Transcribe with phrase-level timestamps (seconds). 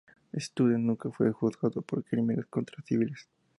[0.35, 3.29] Student nunca fue juzgado por crímenes contra civiles.